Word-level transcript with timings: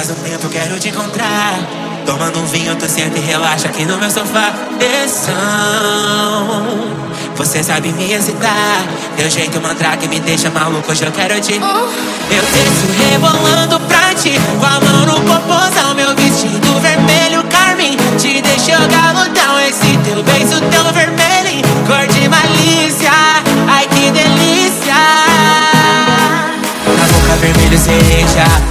Faz 0.00 0.12
um 0.12 0.14
tempo 0.14 0.48
quero 0.48 0.80
te 0.80 0.88
encontrar. 0.88 1.58
Tomando 2.06 2.38
um 2.40 2.46
vinho, 2.46 2.74
tu 2.74 2.88
senta 2.88 3.18
e 3.18 3.20
relaxa 3.20 3.68
aqui 3.68 3.84
no 3.84 3.98
meu 3.98 4.10
sofá. 4.10 4.48
Atenção, 4.76 5.34
você 7.36 7.62
sabe 7.62 7.92
me 7.92 8.10
excitar. 8.10 8.82
Teu 9.14 9.28
jeito 9.28 9.60
mandrake 9.60 10.08
me 10.08 10.18
deixa 10.20 10.48
maluco, 10.48 10.90
hoje 10.90 11.04
eu 11.04 11.12
quero 11.12 11.38
te. 11.42 11.52
Eu 11.52 11.60
desço 11.60 12.86
rebolando 13.10 13.78
pra 13.80 14.14
ti. 14.14 14.32
Com 14.58 14.64
a 14.64 14.80
mão 14.80 15.04
no 15.04 15.20
popozão, 15.20 15.94
meu 15.94 16.16
vestido 16.16 16.80
vermelho 16.80 16.99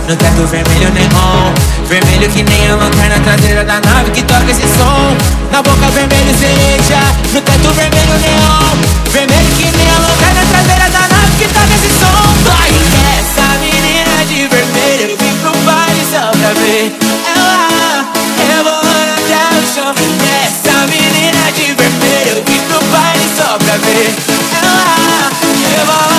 no 0.07 0.15
teto 0.15 0.45
vermelho 0.47 0.91
neon. 0.91 1.54
Vermelho 1.87 2.29
que 2.29 2.43
nem 2.43 2.69
a 2.69 2.75
lanterna 2.75 3.19
traseira 3.23 3.63
da 3.63 3.79
nave 3.81 4.11
que 4.11 4.21
toca 4.23 4.51
esse 4.51 4.61
som. 4.61 5.17
Na 5.51 5.63
boca 5.63 5.87
vermelho 5.89 6.33
cereja, 6.37 7.01
no 7.33 7.41
teto 7.41 7.73
vermelho 7.73 8.14
neon. 8.21 8.77
Vermelho 9.11 9.50
que 9.57 9.65
nem 9.77 9.89
a 9.89 10.00
lanterna 10.00 10.41
traseira 10.51 10.89
da 10.91 11.07
nave 11.07 11.37
que 11.39 11.47
toca 11.47 11.73
esse 11.73 11.89
som. 12.00 12.21
Vai! 12.45 12.69
Essa 13.19 13.57
menina 13.57 14.25
de 14.27 14.47
vermelho, 14.47 15.11
eu 15.11 15.17
vim 15.17 15.37
pro 15.41 15.57
baile 15.65 16.05
só 16.11 16.31
pra 16.31 16.53
ver 16.53 16.97
Ela 17.36 18.05
rebolando 18.47 19.14
até 19.17 19.41
o 19.57 19.73
chão. 19.73 19.93
Essa 20.45 20.87
menina 20.87 21.51
de 21.51 21.73
vermelho, 21.73 22.37
eu 22.37 22.43
vim 22.43 22.61
pro 22.67 22.79
baile 22.87 23.28
só 23.36 23.57
pra 23.57 23.78
ver 23.78 24.15
Ela 24.61 25.29
rebolando 25.78 26.18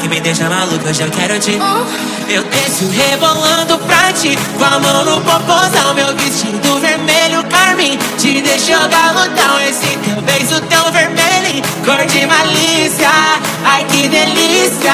mandrake 0.00 0.08
me 0.08 0.20
deixa 0.20 0.48
maluco, 0.48 0.88
hoje 0.88 1.02
eu 1.02 1.10
quero 1.10 1.38
te 1.38 1.58
Eu 2.28 2.42
desço 2.44 2.88
rebolando 2.90 3.78
pra 3.78 4.12
ti 4.12 4.38
Com 4.58 4.64
a 4.64 4.78
mão 4.78 5.04
no 5.04 5.20
popozão, 5.20 5.94
meu 5.94 6.14
vestido 6.16 6.80
vermelho 6.80 7.44
carmim 7.44 7.98
Te 8.18 8.40
deixou 8.40 8.78
galudão, 8.88 9.60
esse 9.68 9.96
teu 9.98 10.20
beijo 10.22 10.60
tão 10.68 10.90
vermelho 10.92 11.62
Cor 11.84 12.06
de 12.06 12.26
malícia, 12.26 13.10
ai 13.64 13.84
que 13.84 14.08
delícia. 14.08 14.92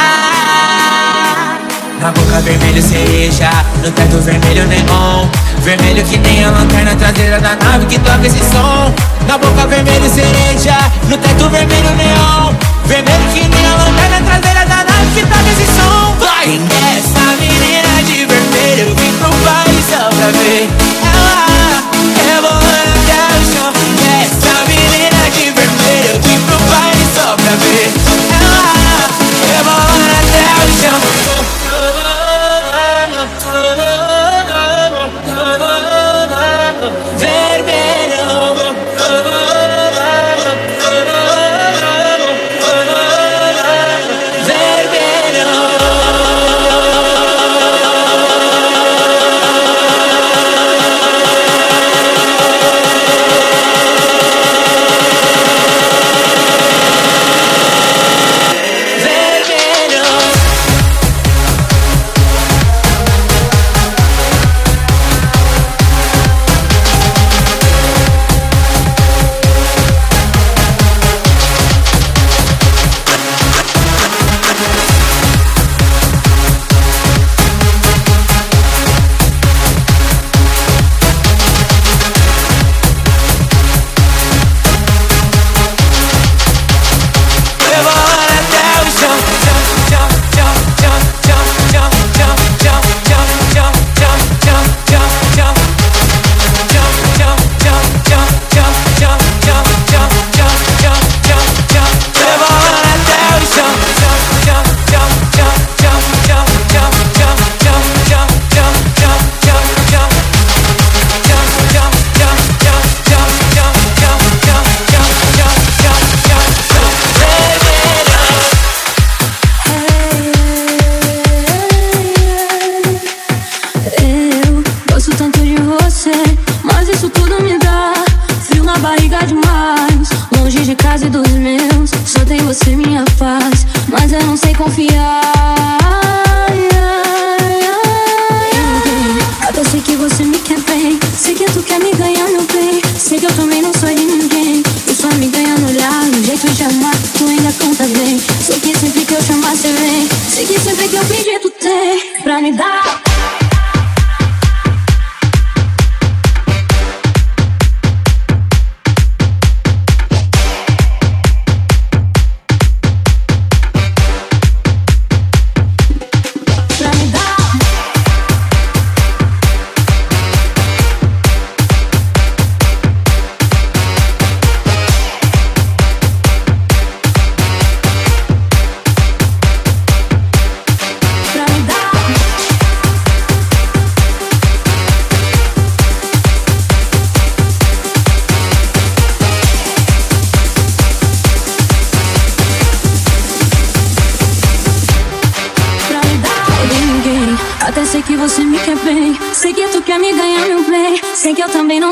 Na 2.01 2.11
boca 2.13 2.41
vermelho 2.41 2.83
cereja, 2.83 3.51
no 3.83 3.91
teto 3.91 4.19
vermelho 4.21 4.67
neon. 4.69 5.29
Vermelho 5.61 6.05
que 6.05 6.19
nem 6.19 6.45
a 6.45 6.51
lanterna 6.51 6.95
traseira 6.95 7.41
da 7.41 7.57
nave 7.57 7.87
que 7.87 7.99
toca 7.99 8.27
esse 8.27 8.39
som. 8.39 8.95
Na 9.27 9.37
boca 9.39 9.67
vermelho 9.67 10.09
cereja, 10.09 10.79
no 11.09 11.19
teto 11.19 11.49
vermelho 11.51 11.91
neon. 11.97 12.55
Vermelho 12.87 13.29
que 13.35 13.49
nem 13.49 13.67
a 13.67 13.77
lanterna 13.77 14.21
traseira 14.25 14.65
da 14.67 14.77
nave 14.77 14.96
que 15.17 15.23
toca 15.23 15.49
esse 15.49 15.65
som. 15.65 16.15
Vai! 16.19 16.61
Essa 16.95 17.37
menina 17.41 18.03
de 18.05 18.27
vermelho, 18.27 18.89
eu 18.89 18.95
vim 18.95 19.13
pro 19.19 19.31
baile 19.45 19.83
só 19.89 20.11
pra 20.11 20.29
ver. 20.39 20.69
Ela 21.15 21.47
rebolando 22.27 22.87
até 22.87 22.96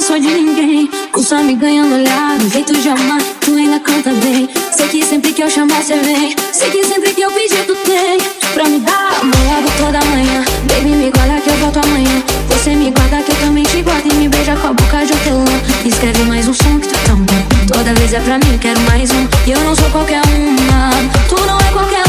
sou 0.04 0.20
de 0.20 0.28
ninguém. 0.28 0.90
Tu 1.12 1.22
só 1.22 1.42
me 1.42 1.54
ganhando 1.54 1.94
olhar, 1.94 2.36
do 2.38 2.48
jeito 2.48 2.72
de 2.74 2.88
amar, 2.88 3.20
tu 3.40 3.54
ainda 3.56 3.80
canta 3.80 4.10
bem. 4.10 4.48
Sei 4.70 4.86
que 4.88 5.04
sempre 5.04 5.32
que 5.32 5.42
eu 5.42 5.50
chamar, 5.50 5.82
cê 5.82 5.96
vem. 5.96 6.36
Sei 6.52 6.70
que 6.70 6.84
sempre 6.84 7.14
que 7.14 7.22
eu 7.22 7.30
pedir, 7.30 7.64
tu 7.66 7.74
tem. 7.76 8.18
Pra 8.52 8.64
me 8.64 8.80
dar 8.80 9.20
logo 9.22 9.70
toda 9.78 10.04
manhã. 10.04 10.44
Baby, 10.68 10.90
me 10.90 11.10
guarda 11.10 11.40
que 11.40 11.48
eu 11.48 11.56
volto 11.56 11.80
amanhã. 11.84 12.22
Você 12.50 12.74
me 12.74 12.90
guarda 12.90 13.22
que 13.22 13.32
eu 13.32 13.36
também 13.36 13.64
te 13.64 13.82
guardo. 13.82 14.06
E 14.12 14.14
me 14.14 14.28
beija 14.28 14.54
com 14.56 14.68
a 14.68 14.72
boca 14.74 15.06
de 15.06 15.12
hortelã. 15.12 15.60
Escreve 15.84 16.22
mais 16.24 16.46
um 16.46 16.54
som 16.54 16.78
que 16.78 16.88
tu 16.88 16.94
tão 17.06 17.16
bom. 17.16 17.42
Toda 17.72 17.94
vez 17.94 18.12
é 18.12 18.20
pra 18.20 18.38
mim, 18.38 18.58
quero 18.60 18.80
mais 18.82 19.10
um. 19.10 19.26
E 19.46 19.52
eu 19.52 19.60
não 19.60 19.74
sou 19.74 19.88
qualquer 19.90 20.20
uma. 20.26 20.90
Tu 21.28 21.46
não 21.46 21.58
é 21.58 21.72
qualquer 21.72 22.03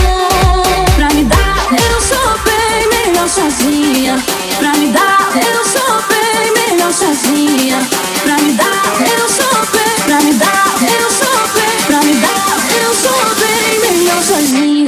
melhor 3.26 3.30
sozinha. 3.30 4.16
Pra 4.60 4.72
me 4.74 4.92
dar, 4.92 5.32
eu 5.36 5.66
sou 5.66 6.02
bem 6.10 6.52
melhor 6.54 6.94
sozinha. 6.94 7.80
Pra 8.24 8.38
me 8.38 8.52
dar, 8.54 9.02
eu 9.02 9.30
sou 9.30 9.66
bem. 9.74 9.96
Pra 10.06 10.20
me 10.22 10.34
dar, 10.34 10.76
eu 10.84 11.10
sou 11.10 11.48
bem. 11.56 11.86
Pra 11.88 12.00
me 12.02 12.14
dar, 12.14 12.58
eu 12.84 12.94
sou 12.94 13.36
bem 13.36 13.80
melhor 13.80 14.24
sozinha, 14.24 14.85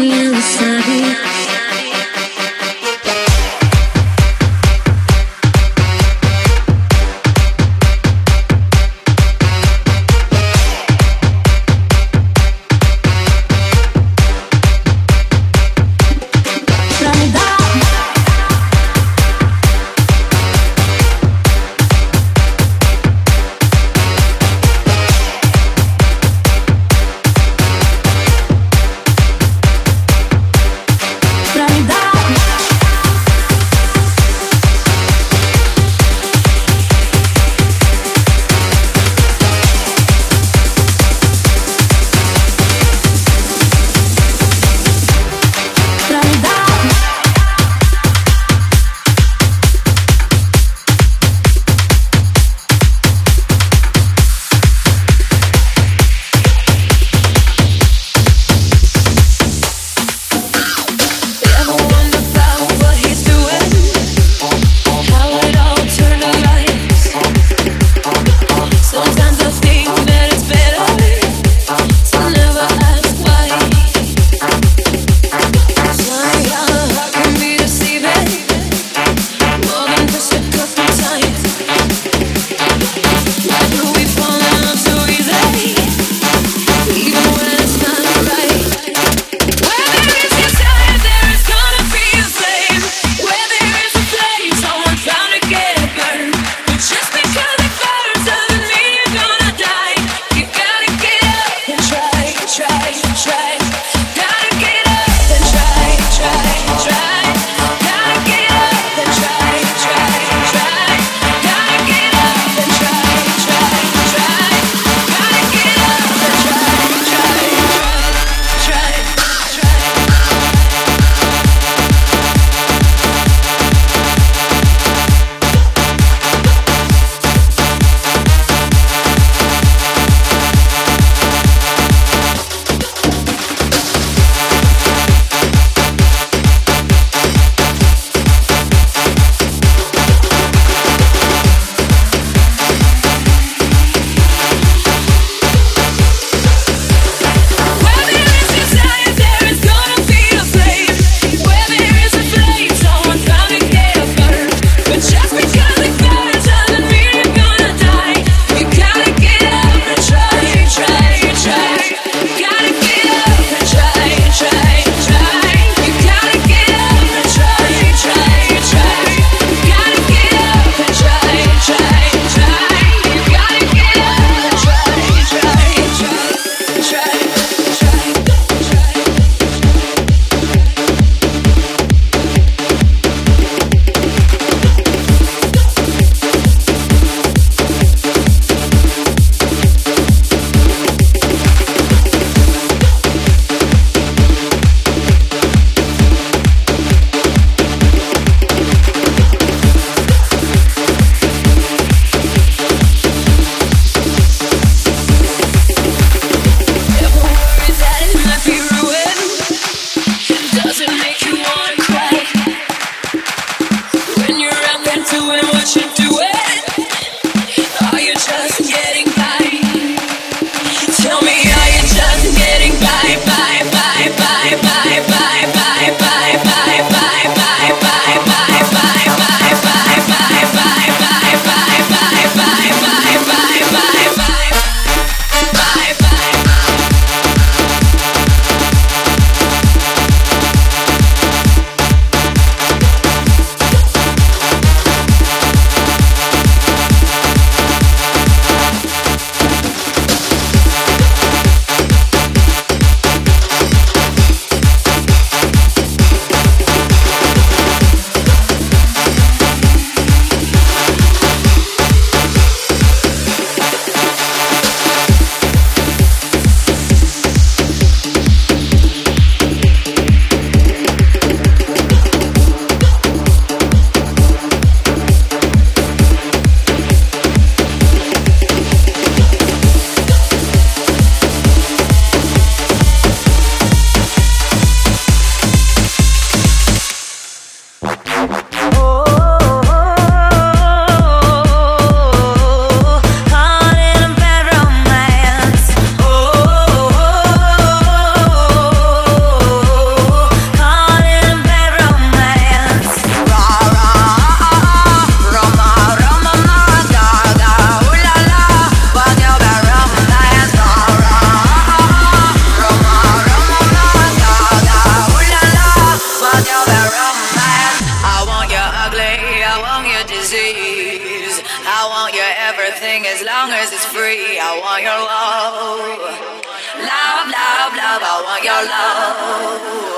your 328.60 328.70
love. 328.70 329.97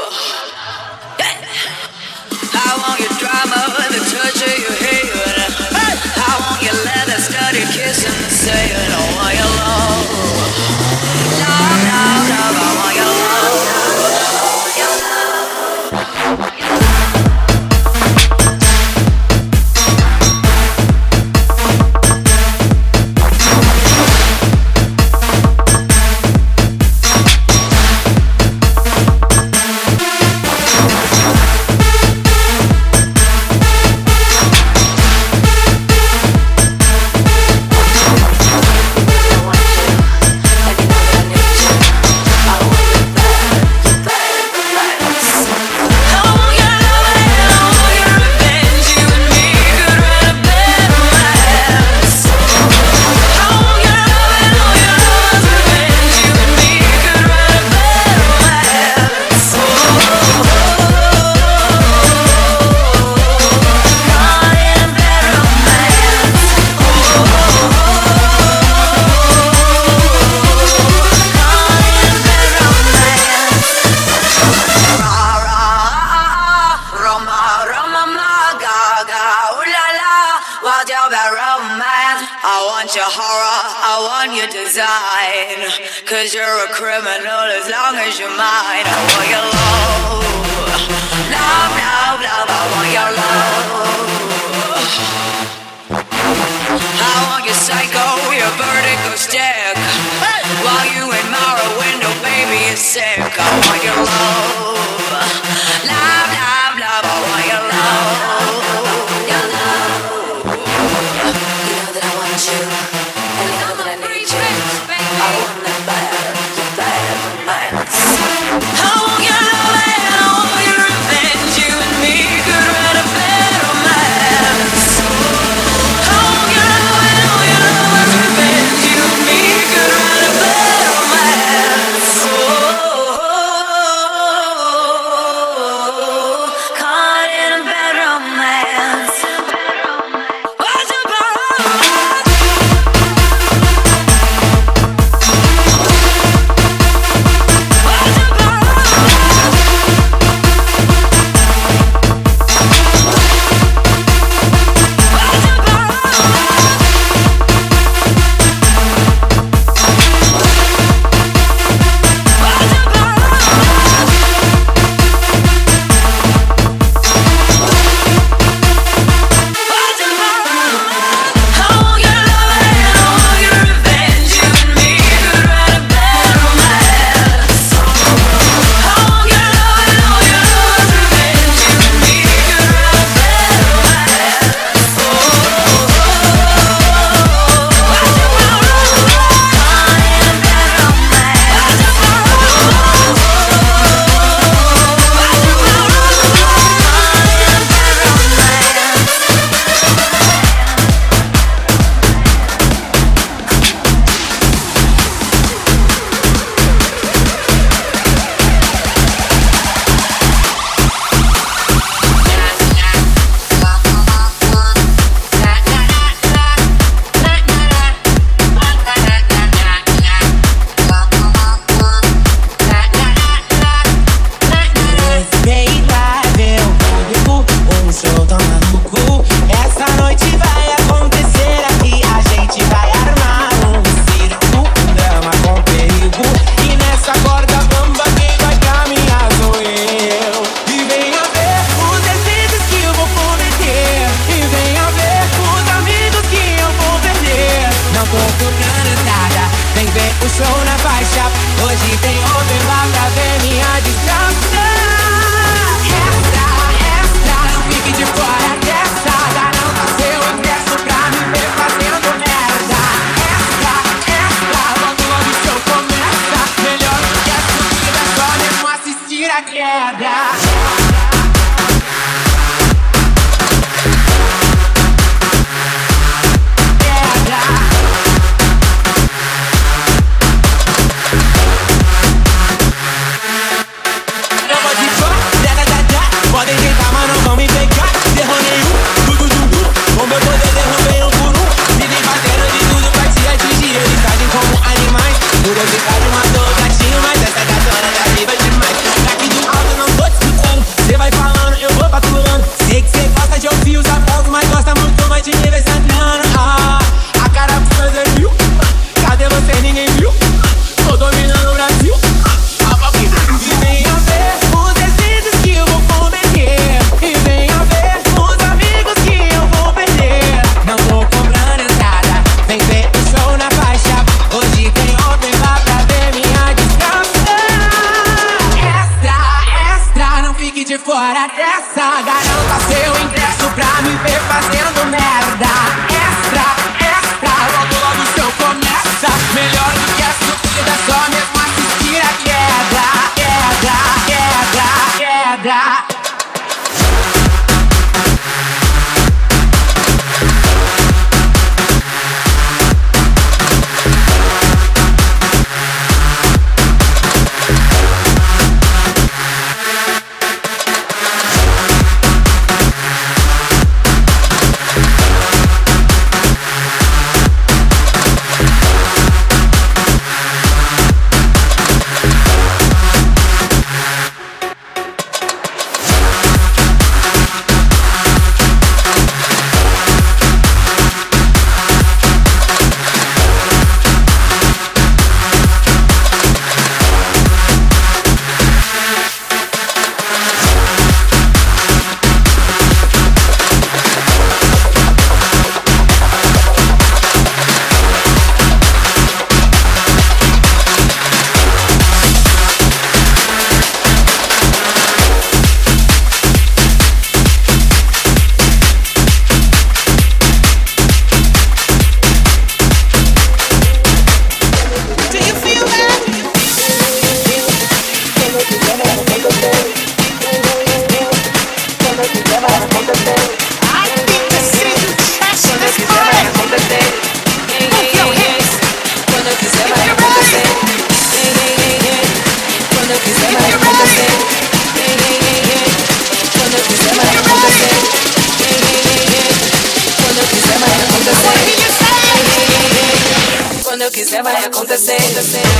quiser 443.99 444.23
vai 444.23 444.45
acontecer. 444.45 444.97
Já 444.97 445.21
Juro, 445.21 445.59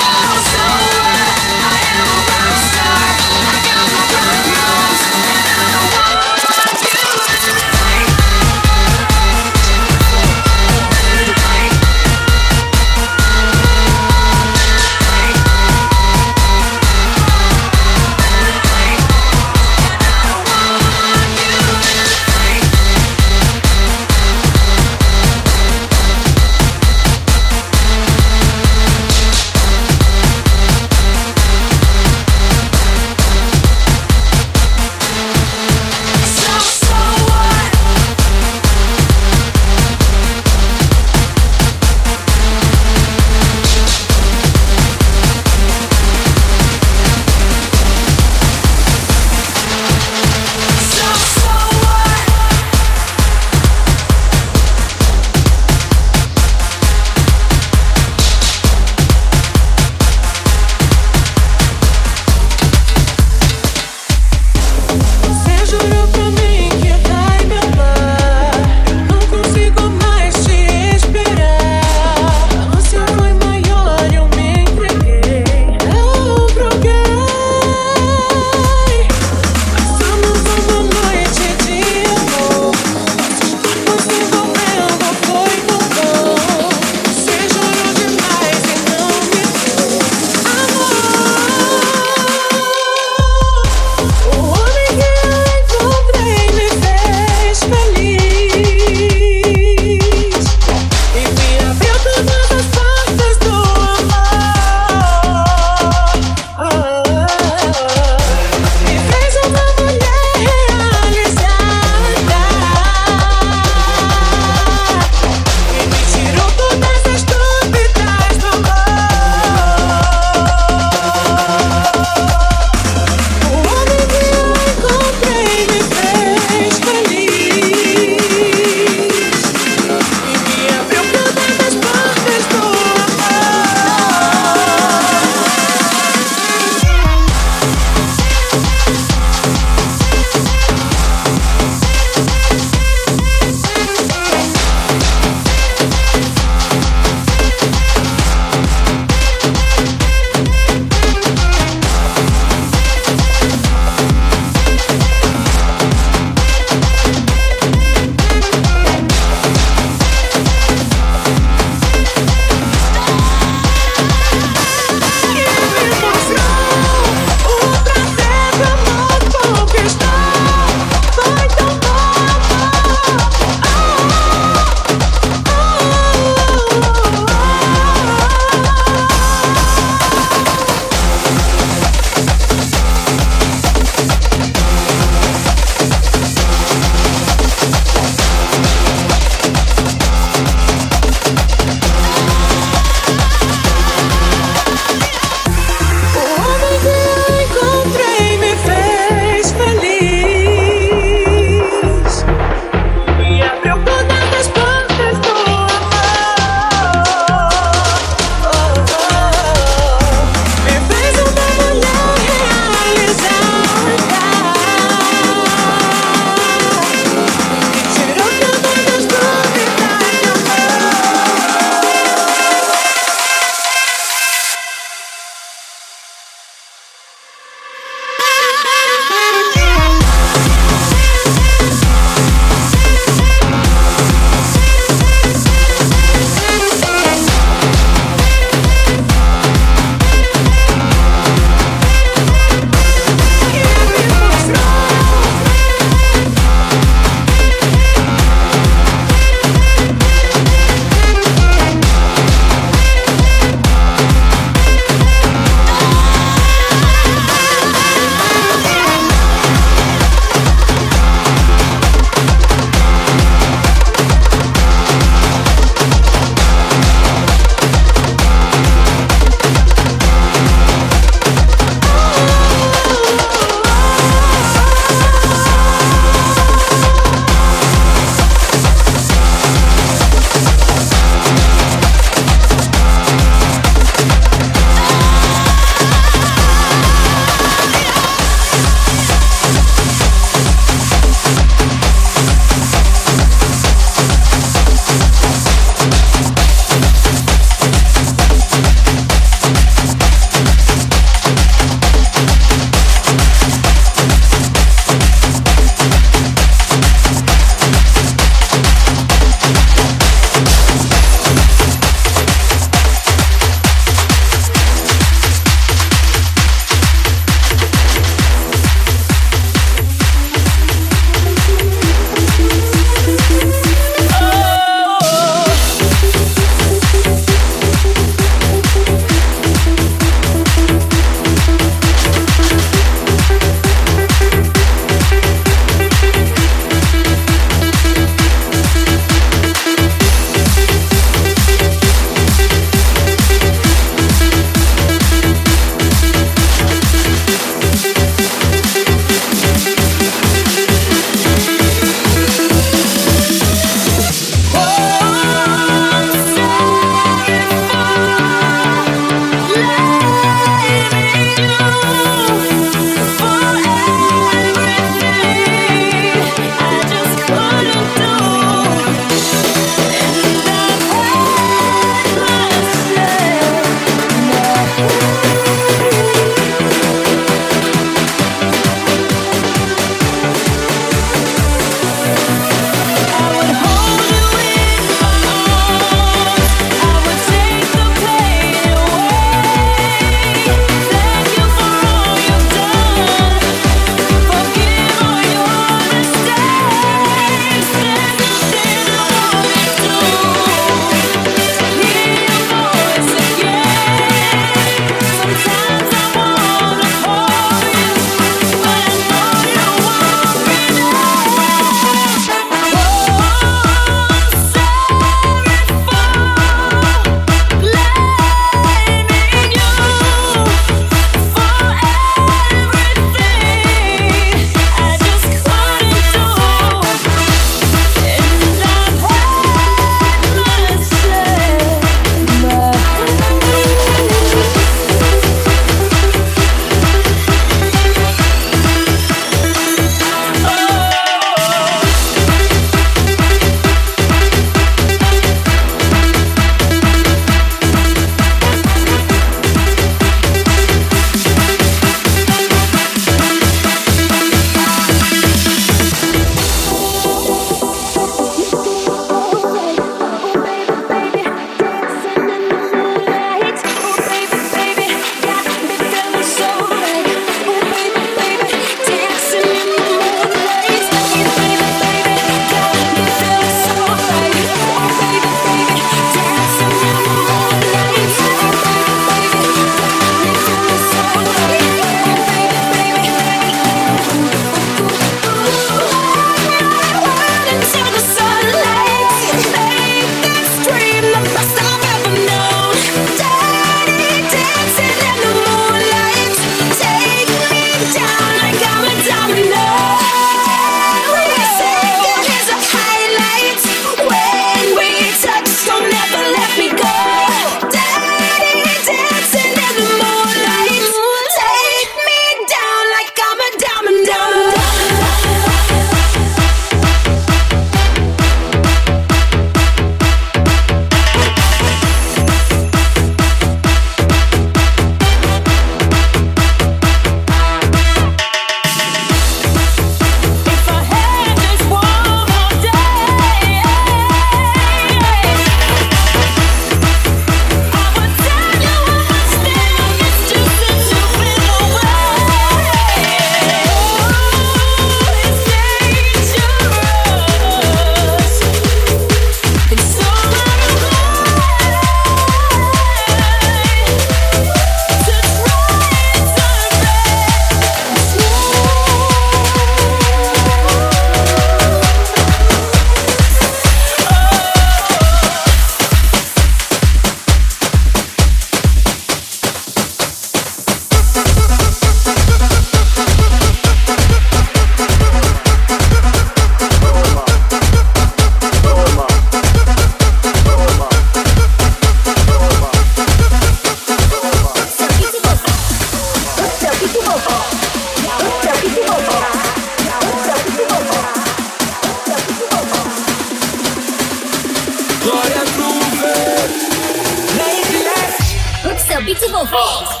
Oh. 599.53 600.00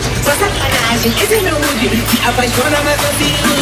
Só 0.00 0.30
sacanagem, 0.30 1.12
esse 1.22 1.34
é 1.34 1.40
meu 1.42 1.54
mood 1.54 2.02
Se 2.08 2.26
apaixona, 2.26 2.80
mas 2.82 2.98
se 3.18 3.24
ilude 3.24 3.61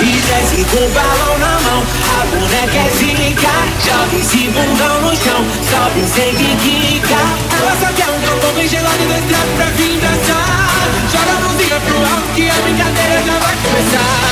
E 0.00 0.20
desce 0.20 0.64
com 0.64 0.84
o 0.84 0.88
balão 0.90 1.38
na 1.38 1.60
mão. 1.60 1.82
A 2.20 2.26
boneca 2.26 2.78
é 2.78 2.90
zica 2.90 3.50
Joga 3.84 4.16
esse 4.16 4.48
bundão 4.48 5.00
no 5.02 5.16
chão. 5.16 5.44
Sobe 5.68 6.04
sem 6.06 6.34
quica 6.34 7.20
Ela 7.58 7.76
só 7.80 7.92
quer 7.92 8.08
um 8.08 8.20
copão 8.20 8.52
bem 8.54 8.68
gelado 8.68 9.02
e 9.02 9.06
dois 9.06 9.24
trapos 9.24 9.54
pra 9.56 9.66
vir 9.76 10.00
dançar 10.00 10.70
Joga 11.10 11.32
a 11.32 11.40
mãozinha 11.40 11.80
pro 11.80 11.96
alto 11.98 12.30
que 12.34 12.48
a 12.48 12.54
brincadeira 12.54 13.22
já 13.24 13.38
vai 13.38 13.56
começar. 13.64 14.30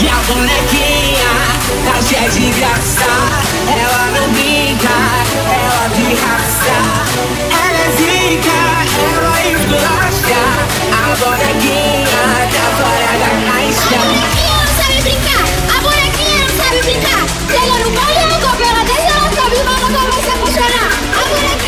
E 0.00 0.08
a 0.08 0.18
bonequinha 0.26 1.32
tá 1.84 2.02
cheia 2.02 2.28
de 2.30 2.50
graça. 2.58 3.10
Ela 3.68 4.06
não 4.18 4.28
brinca, 4.32 4.96
ela 5.46 5.90
pirraça 5.94 6.78
Ela 7.50 7.78
é 7.78 7.90
zica, 7.96 8.58
ela 9.16 9.40
esculacha. 9.52 10.42
A 10.92 11.16
bonequinha 11.16 12.48
tá 12.52 12.66
fora 12.76 13.12
da 13.18 13.30
caixa 13.52 14.19
sabe 15.00 15.14
brincar. 15.14 16.48
Sabe 16.56 16.82
brincar. 16.82 17.26
Se 17.48 17.56
ela 17.56 17.78
não 17.78 17.92
corre, 17.92 18.26
não 18.26 18.40
a 20.28 20.36
funcionar. 20.36 20.90
A 21.16 21.59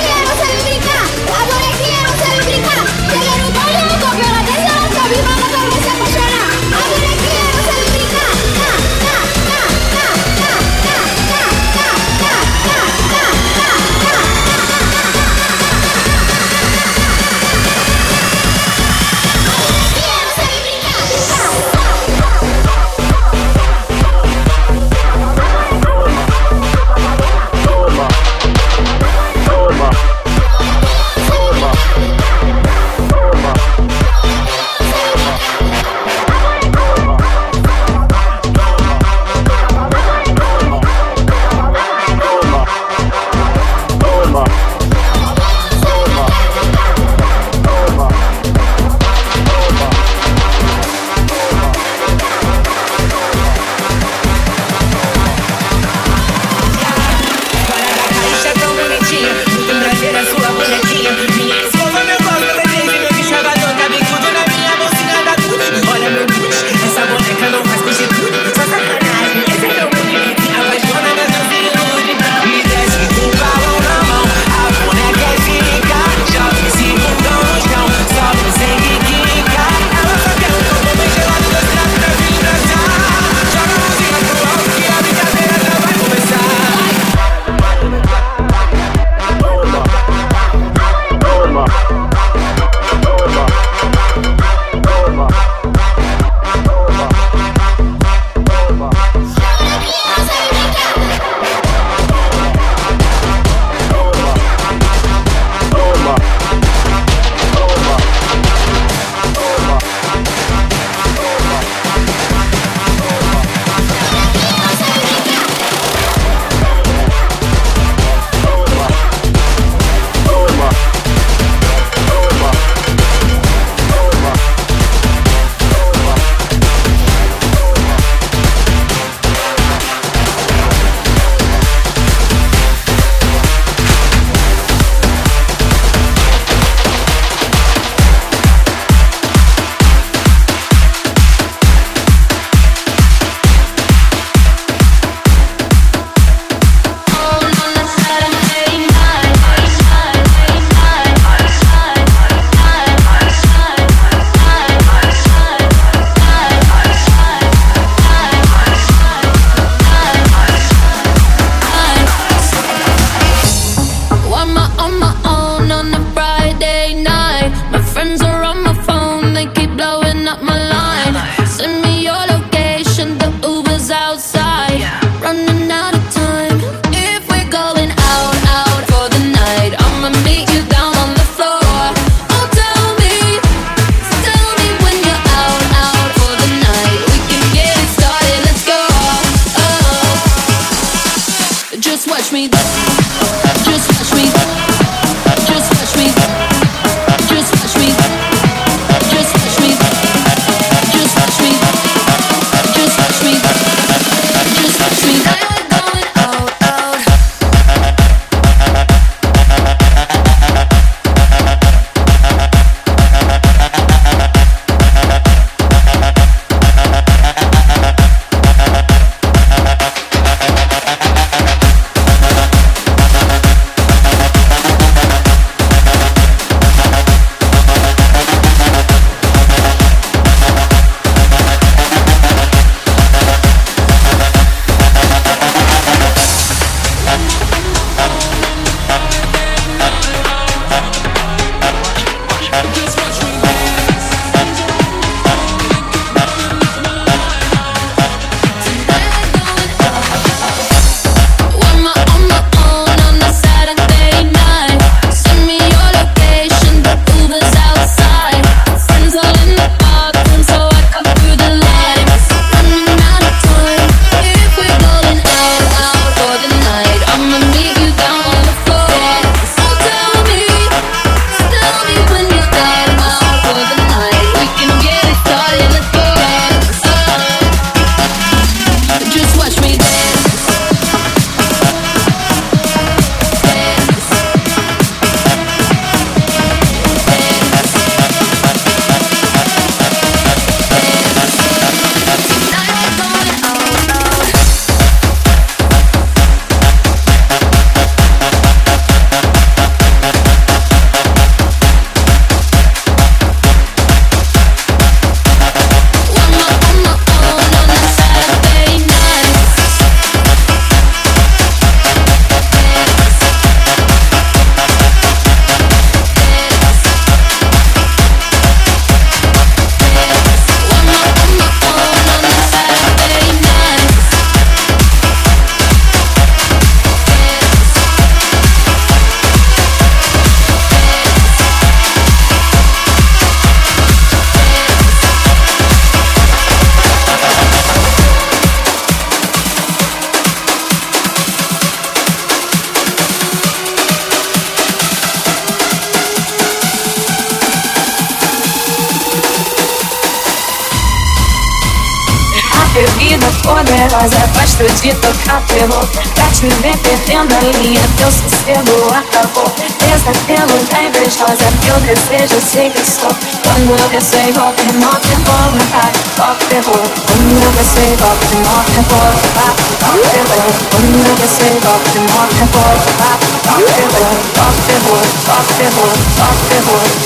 Quando 364.02 364.10
eu 364.10 364.16
desço 364.16 364.16
é 364.16 364.30
igual 364.30 364.52
terremoto 364.54 365.06
Eu 365.06 365.18
vou 365.22 365.52
matar, 365.52 365.92
toque 366.16 366.44
terror 366.46 366.82
Quando 367.06 367.44
eu 367.44 367.52
desço 367.52 367.78
é 367.78 367.92
igual 367.92 368.16
terremoto 368.18 368.72
Eu 368.74 368.82
vou 368.82 368.98
matar, 368.98 369.54
toque 369.78 370.08
terror 370.10 370.50
Quando 370.72 371.06
eu 371.06 371.14
desço 371.14 371.42
é 371.42 371.54
igual 371.54 371.78
terremoto 371.86 372.34
Eu 372.34 372.42
vou 372.42 372.56
matar, 372.56 373.12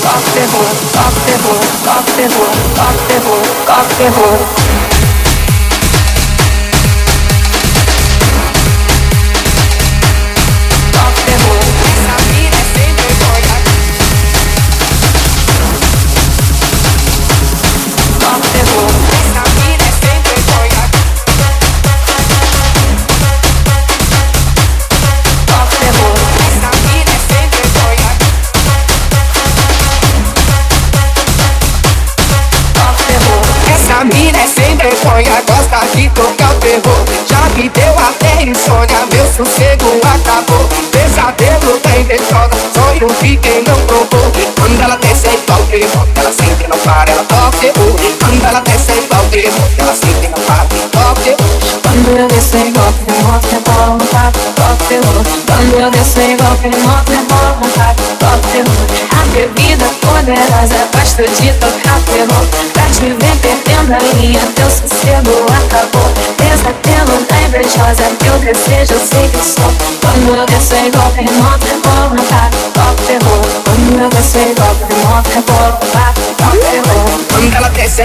toque 0.01 0.31
terror 0.31 0.77
Toque 3.67 4.96
sossego 39.37 39.85
acabou. 40.01 40.67
Pesadelo 40.91 41.77
tá 41.77 41.89
tem 41.91 42.03
deixosa, 42.05 42.57
sonho 42.73 43.07
de 43.21 43.37
quem 43.37 43.63
não 43.63 43.79
provou. 43.85 44.31
Quando 44.59 44.81
ela 44.81 44.95
desce 44.97 45.27
é 45.27 45.33
igual 45.35 45.59
igual 45.59 45.67
terremoto, 45.67 46.09
ela 46.15 46.31
sempre 46.31 46.67
não 46.67 46.77
para, 46.79 47.11
ela 47.11 47.23
toca 47.23 47.67
o. 47.67 48.17
Quando 48.17 48.45
ela 48.45 48.59
desce 48.61 48.91
é 48.91 48.97
igual 48.97 49.07
igual 49.07 49.25
terremoto, 49.29 49.73
ela 49.77 49.93
sempre 49.93 50.27
não 50.27 50.43
para, 50.43 50.65
toca 50.91 51.31
o. 51.31 51.81
Quando 51.81 52.17
eu 52.17 52.27
desço 52.27 52.57
é 52.57 52.67
igual 52.67 52.93
terremoto, 53.05 53.47
minha 53.47 53.61
bola 53.61 53.87
não 53.87 54.05
para, 54.07 54.31
toca 54.31 54.95
o. 54.95 55.45
Quando 55.45 55.79
eu 55.79 55.91
desço 55.91 56.19
é 56.19 56.31
igual 56.31 56.55
terremoto, 56.57 57.11
minha 57.11 57.23
bola 57.23 57.59
não 57.61 57.69
para, 57.69 57.93
toca 57.93 59.03
o. 59.03 59.06
A 59.17 59.25
bebida 59.33 59.85
poderosa, 60.01 60.87
gosto 60.93 61.23
de 61.41 61.51
tocar 61.53 61.99
terror 62.05 62.45
Pra 62.73 62.85
te 62.85 63.09
ver 63.13 63.35
perdendo 63.41 63.93
a 63.93 64.15
linha, 64.15 64.41
teu 64.55 64.69
sossego 64.69 65.45
acabou. 65.59 66.09
Pesadelo 66.37 67.25
da 67.27 67.41
invejosa 67.41 68.03
Teu 68.19 68.37
desejo 68.39 68.93
eu 68.93 69.07
sei 69.07 69.27
que 69.29 69.43
sou 69.43 69.73
Quando 70.01 70.35
eu 70.35 70.45
desço 70.45 70.75
é 70.75 70.87
igual 70.87 71.09
terremoto 71.11 71.67
vou 71.83 72.09
matar, 72.11 72.49
toque 72.73 73.03
terror 73.07 73.66
una 73.93 74.07
che 74.09 74.21
sei 74.21 74.53
coppia, 74.53 74.97
morta 75.03 75.41
porta 75.41 75.87
la 77.61 77.67
testa 77.69 77.97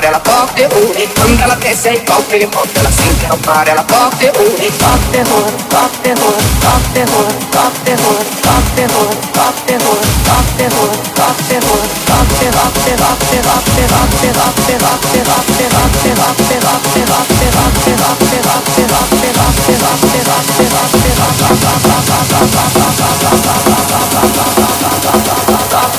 e 0.00 0.06
alla 0.06 0.20
coppia 0.20 0.68
uni 0.72 1.08
Onda 1.20 1.46
la 1.46 1.56
testa 1.56 1.88
e 1.88 2.02
coppia 2.02 2.38
che 2.38 2.82
la 2.82 2.90
sinca 2.90 3.28
non 3.28 3.70
alla 3.70 3.84
coppia 3.84 4.30
uni 4.36 4.70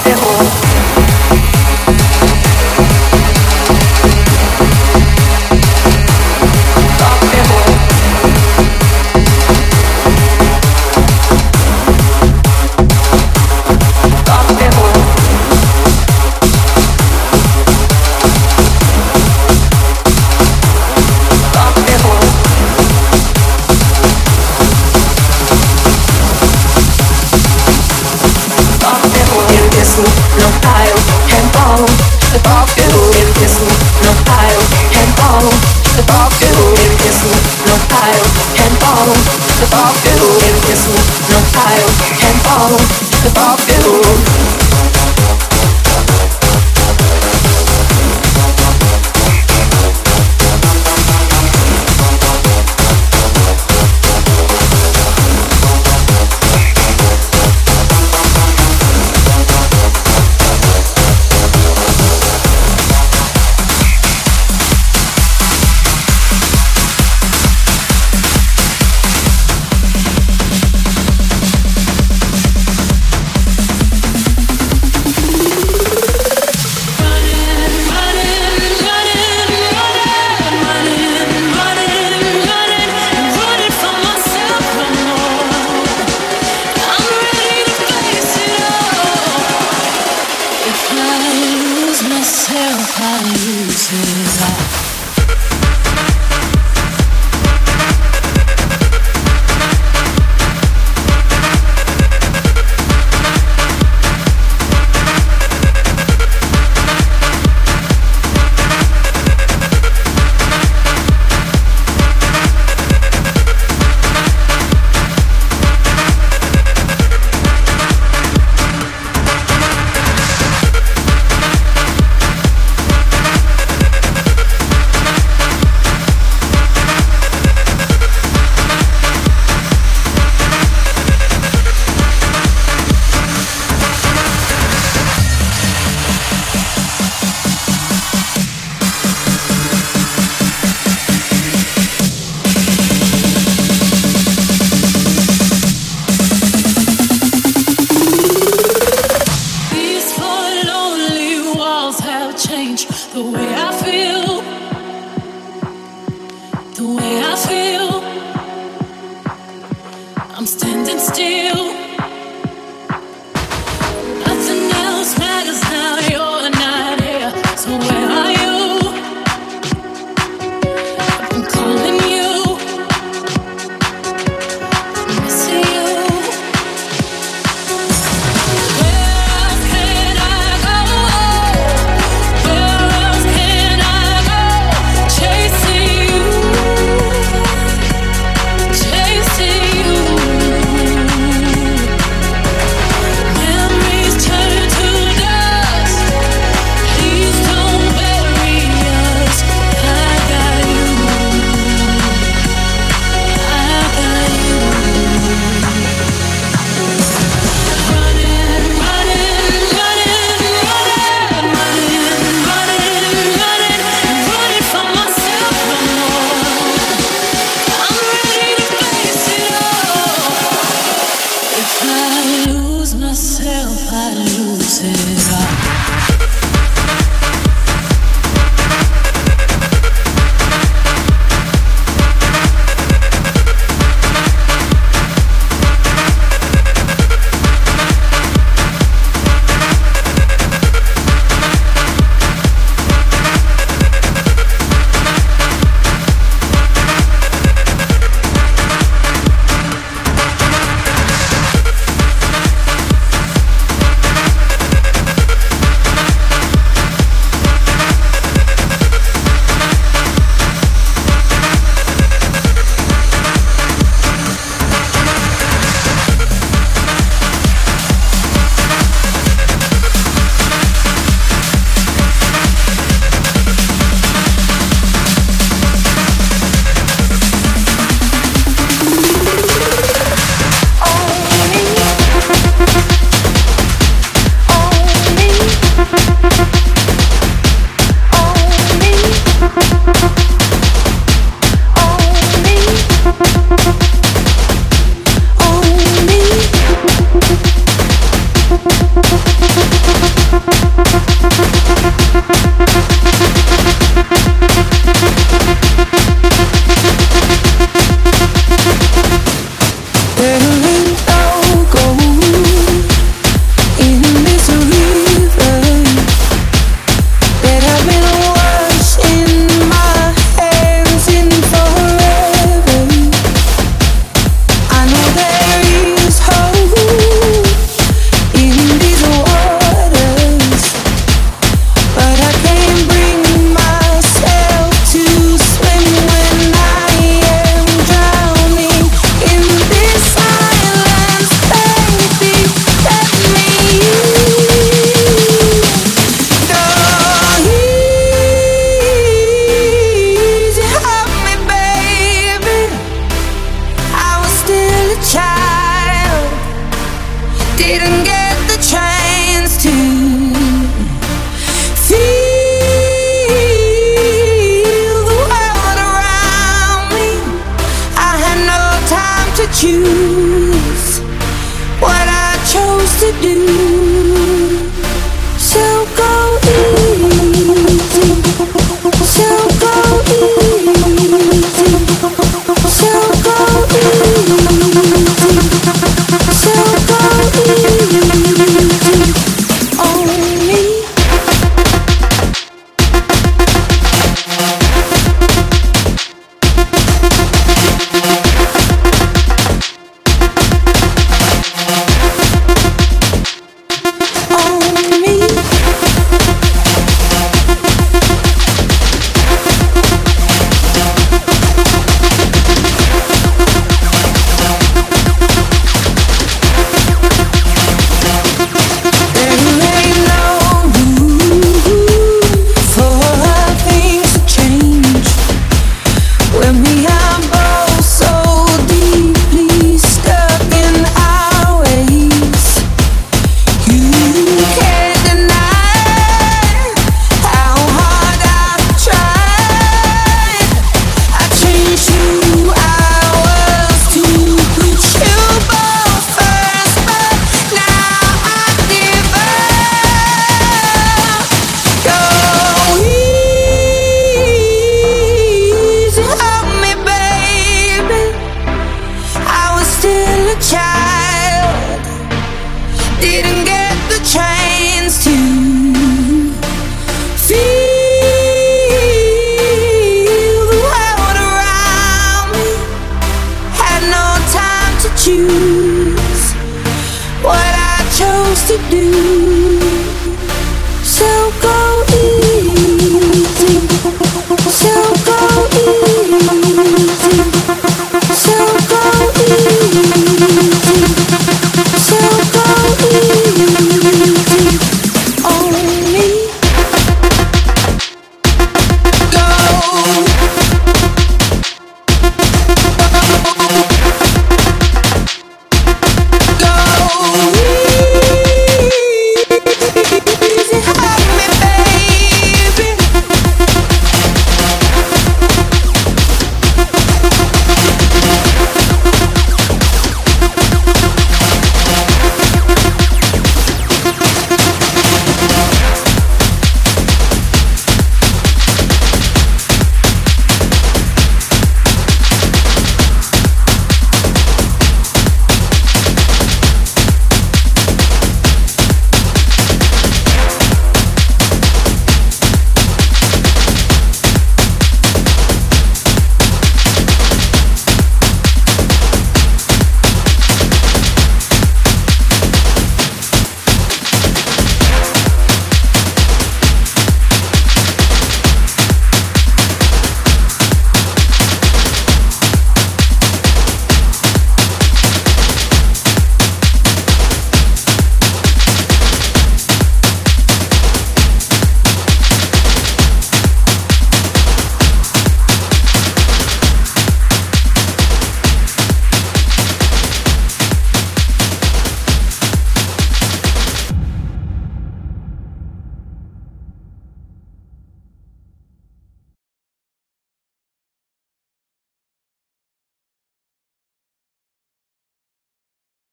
Errou. 0.05 1.10